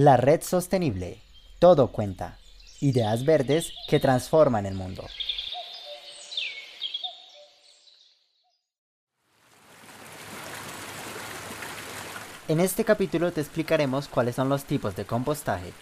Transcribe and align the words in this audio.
La 0.00 0.16
red 0.16 0.42
sostenible. 0.42 1.18
Todo 1.58 1.88
cuenta. 1.88 2.38
Ideas 2.78 3.24
verdes 3.24 3.72
que 3.88 3.98
transforman 3.98 4.64
el 4.64 4.74
mundo. 4.74 5.04
En 12.46 12.60
este 12.60 12.84
capítulo 12.84 13.32
te 13.32 13.40
explicaremos 13.40 14.06
cuáles 14.06 14.36
son 14.36 14.48
los 14.48 14.62
tipos 14.62 14.94
de 14.94 15.04
compostaje. 15.04 15.72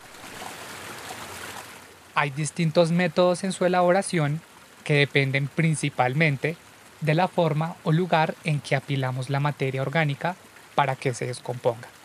Hay 2.14 2.30
distintos 2.30 2.92
métodos 2.92 3.44
en 3.44 3.52
su 3.52 3.66
elaboración 3.66 4.40
que 4.82 4.94
dependen 4.94 5.46
principalmente 5.46 6.56
de 7.02 7.14
la 7.14 7.28
forma 7.28 7.76
o 7.84 7.92
lugar 7.92 8.34
en 8.44 8.60
que 8.60 8.76
apilamos 8.76 9.28
la 9.28 9.40
materia 9.40 9.82
orgánica 9.82 10.36
para 10.74 10.96
que 10.96 11.12
se 11.12 11.26
descomponga. 11.26 11.95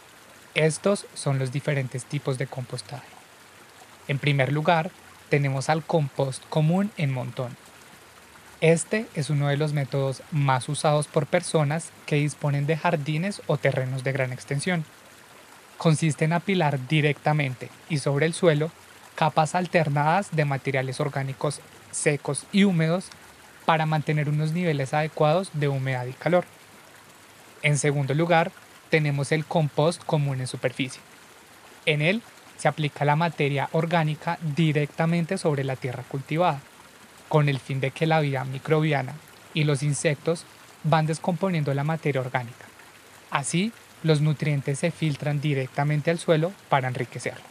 Estos 0.55 1.05
son 1.13 1.39
los 1.39 1.51
diferentes 1.51 2.03
tipos 2.03 2.37
de 2.37 2.47
compostaje. 2.47 3.07
En 4.07 4.19
primer 4.19 4.51
lugar, 4.51 4.91
tenemos 5.29 5.69
al 5.69 5.83
compost 5.83 6.43
común 6.49 6.91
en 6.97 7.13
montón. 7.13 7.55
Este 8.59 9.07
es 9.15 9.29
uno 9.29 9.47
de 9.47 9.55
los 9.55 9.71
métodos 9.71 10.21
más 10.31 10.67
usados 10.67 11.07
por 11.07 11.25
personas 11.25 11.89
que 12.05 12.17
disponen 12.17 12.67
de 12.67 12.75
jardines 12.75 13.41
o 13.47 13.57
terrenos 13.57 14.03
de 14.03 14.11
gran 14.11 14.33
extensión. 14.33 14.83
Consiste 15.77 16.25
en 16.25 16.33
apilar 16.33 16.85
directamente 16.87 17.69
y 17.89 17.99
sobre 17.99 18.25
el 18.25 18.33
suelo 18.33 18.71
capas 19.15 19.55
alternadas 19.55 20.29
de 20.31 20.45
materiales 20.45 20.99
orgánicos 20.99 21.61
secos 21.91 22.45
y 22.51 22.65
húmedos 22.65 23.05
para 23.65 23.85
mantener 23.85 24.29
unos 24.29 24.51
niveles 24.51 24.93
adecuados 24.93 25.49
de 25.53 25.69
humedad 25.69 26.05
y 26.05 26.13
calor. 26.13 26.45
En 27.61 27.77
segundo 27.77 28.13
lugar, 28.13 28.51
tenemos 28.91 29.31
el 29.31 29.45
compost 29.45 30.03
común 30.03 30.41
en 30.41 30.47
superficie. 30.47 31.01
En 31.87 32.03
él 32.03 32.21
se 32.57 32.67
aplica 32.67 33.05
la 33.05 33.15
materia 33.15 33.69
orgánica 33.71 34.37
directamente 34.55 35.39
sobre 35.39 35.63
la 35.63 35.75
tierra 35.75 36.03
cultivada, 36.03 36.59
con 37.27 37.49
el 37.49 37.59
fin 37.59 37.79
de 37.79 37.89
que 37.89 38.05
la 38.05 38.19
vida 38.19 38.43
microbiana 38.43 39.15
y 39.55 39.63
los 39.63 39.81
insectos 39.81 40.45
van 40.83 41.07
descomponiendo 41.07 41.73
la 41.73 41.83
materia 41.83 42.21
orgánica. 42.21 42.65
Así, 43.31 43.71
los 44.03 44.21
nutrientes 44.21 44.77
se 44.79 44.91
filtran 44.91 45.41
directamente 45.41 46.11
al 46.11 46.19
suelo 46.19 46.51
para 46.69 46.87
enriquecerlo. 46.87 47.43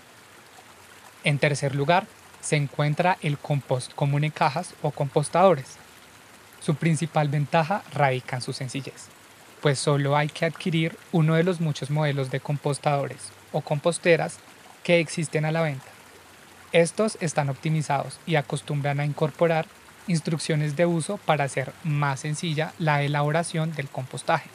En 1.25 1.39
tercer 1.39 1.75
lugar, 1.75 2.07
se 2.41 2.57
encuentra 2.57 3.19
el 3.23 3.39
compost 3.39 3.93
común 3.95 4.25
en 4.25 4.31
cajas 4.31 4.75
o 4.83 4.91
compostadores. 4.91 5.77
Su 6.61 6.75
principal 6.75 7.29
ventaja 7.29 7.83
radica 7.93 8.37
en 8.37 8.43
su 8.43 8.53
sencillez, 8.53 9.09
pues 9.63 9.79
solo 9.79 10.17
hay 10.17 10.29
que 10.29 10.47
adquirir 10.47 10.97
uno 11.13 11.35
de 11.35 11.45
los 11.45 11.61
muchos 11.61 11.91
modelos 11.91 12.31
de 12.31 12.41
compostadores 12.41 13.31
o 13.53 13.61
composteras 13.61 14.39
que 14.83 15.01
existen 15.01 15.45
a 15.45 15.53
la 15.53 15.63
venta. 15.63 15.87
Estos 16.73 17.19
están 17.21 17.49
optimizados 17.49 18.21
y 18.27 18.37
acostumbran 18.37 19.01
a 19.01 19.05
incorporar 19.05 19.67
instrucciones 20.07 20.77
de 20.77 20.87
uso 20.87 21.19
para 21.19 21.45
hacer 21.45 21.73
más 21.85 22.21
sencilla 22.21 22.73
la 22.79 23.03
elaboración 23.03 23.75
del 23.75 23.89
compostaje. 23.89 24.51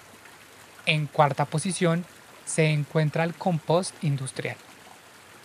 En 0.86 1.08
cuarta 1.08 1.46
posición 1.46 2.06
se 2.46 2.72
encuentra 2.72 3.24
el 3.24 3.34
compost 3.34 3.94
industrial. 4.04 4.58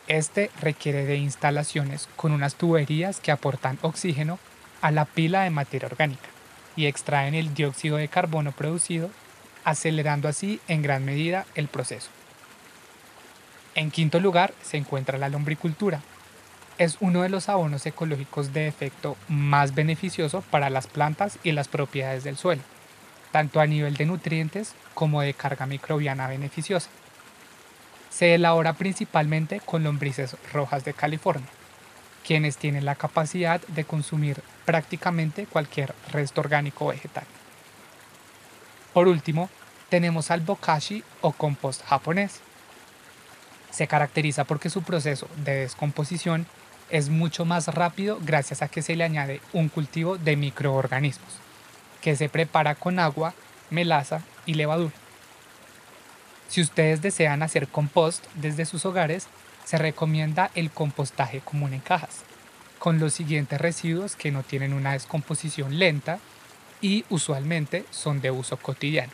Este 0.07 0.51
requiere 0.61 1.07
de 1.07 1.17
instalaciones 1.17 2.09
con 2.17 2.33
unas 2.33 2.57
tuberías 2.57 3.21
que 3.21 3.33
aportan 3.33 3.79
oxígeno 3.83 4.39
a 4.81 4.91
la 4.91 5.05
pila 5.05 5.43
de 5.43 5.51
materia 5.51 5.87
orgánica 5.87 6.29
y 6.77 6.87
extraen 6.87 7.35
el 7.35 7.55
dióxido 7.55 7.97
de 7.97 8.09
carbono 8.09 8.53
producido, 8.53 9.11
acelerando 9.65 10.29
así 10.29 10.61
en 10.69 10.83
gran 10.83 11.05
medida 11.05 11.47
el 11.55 11.69
proceso. 11.69 12.11
En 13.75 13.91
quinto 13.91 14.21
lugar 14.21 14.53
se 14.63 14.77
encuentra 14.77 15.19
la 15.19 15.29
lombricultura. 15.29 16.01
Es 16.79 16.97
uno 17.01 17.23
de 17.23 17.29
los 17.29 17.49
abonos 17.49 17.87
ecológicos 17.87 18.53
de 18.53 18.67
efecto 18.67 19.17
más 19.29 19.75
beneficioso 19.75 20.43
para 20.51 20.71
las 20.71 20.87
plantas 20.87 21.39
y 21.45 21.53
las 21.53 21.69
propiedades 21.69 22.25
del 22.25 22.37
suelo, 22.37 22.63
tanto 23.33 23.61
a 23.61 23.67
nivel 23.67 23.95
de 23.95 24.07
nutrientes 24.07 24.75
como 24.95 25.21
de 25.21 25.35
carga 25.35 25.67
microbiana 25.67 26.27
beneficiosa. 26.27 26.91
Se 28.11 28.35
elabora 28.35 28.73
principalmente 28.73 29.61
con 29.61 29.85
lombrices 29.85 30.37
rojas 30.53 30.85
de 30.85 30.95
California, 30.95 31.49
quienes 32.27 32.57
tienen 32.57 32.85
la 32.85 32.97
capacidad 32.97 33.61
de 33.69 33.85
consumir 33.85 34.43
prácticamente 34.65 35.47
cualquier 35.47 35.95
resto 36.13 36.41
orgánico 36.41 36.89
vegetal. 36.89 37.25
Por 38.93 39.09
último, 39.09 39.49
tenemos 39.89 40.31
al 40.31 40.41
bokashi 40.41 41.05
o 41.21 41.33
compost 41.33 41.83
japonés. 41.85 42.41
Se 43.71 43.87
caracteriza 43.87 44.45
porque 44.45 44.71
su 44.71 44.83
proceso 44.83 45.29
de 45.45 45.61
descomposición 45.61 46.47
es 46.91 47.09
mucho 47.09 47.45
más 47.45 47.69
rápido 47.69 48.19
gracias 48.21 48.63
a 48.63 48.69
que 48.69 48.83
se 48.83 48.97
le 48.97 49.05
añade 49.05 49.41
un 49.53 49.69
cultivo 49.69 50.19
de 50.19 50.37
microorganismos, 50.37 51.35
que 52.01 52.17
se 52.17 52.29
prepara 52.29 52.75
con 52.75 52.99
agua, 52.99 53.35
melaza 53.71 54.23
y 54.45 54.55
levadura. 54.55 54.95
Si 56.49 56.61
ustedes 56.61 57.01
desean 57.01 57.45
hacer 57.45 57.69
compost 57.69 58.25
desde 58.35 58.67
sus 58.67 58.85
hogares, 58.85 59.29
se 59.65 59.79
recomienda 59.79 60.51
el 60.57 60.73
compostaje 60.73 61.41
común 61.41 61.75
en 61.75 61.81
cajas, 61.81 62.25
con 62.81 62.99
los 62.99 63.15
siguientes 63.15 63.61
residuos 63.61 64.17
que 64.17 64.33
no 64.33 64.43
tienen 64.43 64.73
una 64.73 64.95
descomposición 64.95 65.79
lenta 65.79 66.19
y 66.81 67.05
usualmente 67.11 67.85
son 67.91 68.21
de 68.21 68.31
uso 68.31 68.57
cotidiano, 68.57 69.13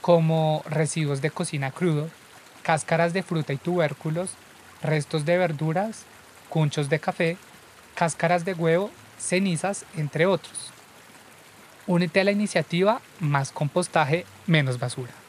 como 0.00 0.62
residuos 0.68 1.20
de 1.20 1.30
cocina 1.30 1.70
crudo, 1.70 2.08
cáscaras 2.62 3.12
de 3.12 3.22
fruta 3.22 3.52
y 3.52 3.56
tubérculos, 3.56 4.30
restos 4.82 5.24
de 5.24 5.38
verduras, 5.38 6.04
cunchos 6.48 6.88
de 6.88 7.00
café, 7.00 7.36
cáscaras 7.94 8.44
de 8.44 8.54
huevo, 8.54 8.90
cenizas, 9.18 9.84
entre 9.96 10.26
otros. 10.26 10.70
Únete 11.86 12.20
a 12.20 12.24
la 12.24 12.30
iniciativa 12.30 13.00
Más 13.18 13.52
compostaje, 13.52 14.24
menos 14.46 14.78
basura. 14.78 15.21